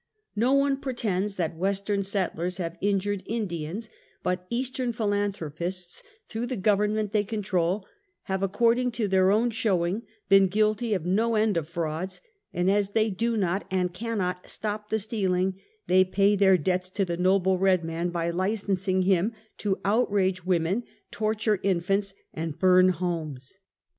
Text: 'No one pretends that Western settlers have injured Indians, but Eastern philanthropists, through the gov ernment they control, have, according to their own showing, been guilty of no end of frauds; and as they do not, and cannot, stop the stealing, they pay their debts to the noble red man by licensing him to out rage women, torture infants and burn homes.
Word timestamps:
'No 0.35 0.53
one 0.53 0.77
pretends 0.77 1.35
that 1.35 1.55
Western 1.55 2.01
settlers 2.01 2.57
have 2.57 2.75
injured 2.81 3.21
Indians, 3.27 3.87
but 4.23 4.47
Eastern 4.49 4.93
philanthropists, 4.93 6.01
through 6.27 6.47
the 6.47 6.57
gov 6.57 6.79
ernment 6.79 7.11
they 7.11 7.23
control, 7.23 7.85
have, 8.23 8.41
according 8.41 8.89
to 8.93 9.07
their 9.07 9.29
own 9.29 9.51
showing, 9.51 10.01
been 10.27 10.47
guilty 10.47 10.95
of 10.95 11.05
no 11.05 11.35
end 11.35 11.55
of 11.55 11.69
frauds; 11.69 12.19
and 12.51 12.67
as 12.71 12.93
they 12.93 13.11
do 13.11 13.37
not, 13.37 13.63
and 13.69 13.93
cannot, 13.93 14.49
stop 14.49 14.89
the 14.89 14.97
stealing, 14.97 15.59
they 15.85 16.03
pay 16.03 16.35
their 16.35 16.57
debts 16.57 16.89
to 16.89 17.05
the 17.05 17.15
noble 17.17 17.59
red 17.59 17.85
man 17.85 18.09
by 18.09 18.31
licensing 18.31 19.03
him 19.03 19.31
to 19.59 19.77
out 19.85 20.11
rage 20.11 20.43
women, 20.43 20.83
torture 21.11 21.59
infants 21.61 22.15
and 22.33 22.57
burn 22.57 22.89
homes. 22.89 23.59